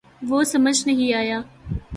وہ 0.21 0.43
سمجھ 0.43 0.87
نہیں 0.87 1.13
آیا 1.13 1.41